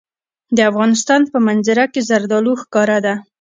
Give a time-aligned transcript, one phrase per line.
[0.55, 3.13] د افغانستان په منظره کې زردالو ښکاره ده.